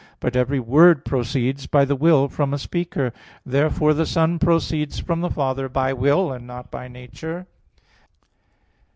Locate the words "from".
2.27-2.55, 4.97-5.21